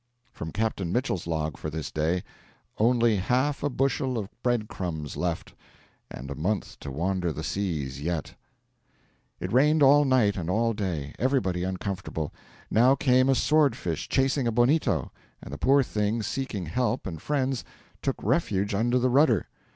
From 0.31 0.51
Captain 0.51 0.91
Mitchell's 0.91 1.27
log 1.27 1.57
for 1.57 1.69
this 1.69 1.91
day: 1.91 2.23
'Only 2.79 3.17
half 3.17 3.61
a 3.61 3.69
bushel 3.69 4.17
of 4.17 4.29
bread 4.41 4.67
crumbs 4.67 5.15
left.' 5.15 5.53
(And 6.09 6.31
a 6.31 6.35
month 6.35 6.79
to 6.79 6.89
wander 6.89 7.31
the 7.31 7.43
seas 7.43 8.01
yet.') 8.01 8.33
It 9.39 9.53
rained 9.53 9.83
all 9.83 10.03
night 10.05 10.37
and 10.37 10.49
all 10.49 10.73
day; 10.73 11.13
everybody 11.19 11.63
uncomfortable. 11.63 12.33
Now 12.71 12.95
came 12.95 13.29
a 13.29 13.35
sword 13.35 13.75
fish 13.75 14.09
chasing 14.09 14.47
a 14.47 14.51
bonito; 14.51 15.11
and 15.39 15.53
the 15.53 15.59
poor 15.59 15.83
thing, 15.83 16.23
seeking 16.23 16.65
help 16.65 17.05
and 17.05 17.21
friends, 17.21 17.63
took 18.01 18.23
refuge 18.23 18.73
under 18.73 18.97
the 18.97 19.11
rudder. 19.11 19.49